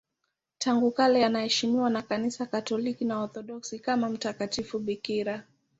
Tangu 0.57 0.91
kale 0.91 1.25
anaheshimiwa 1.25 1.89
na 1.89 2.01
Kanisa 2.01 2.45
Katoliki 2.45 3.05
na 3.05 3.17
Waorthodoksi 3.19 3.79
kama 3.79 4.09
mtakatifu 4.09 4.79
bikira. 4.79 5.43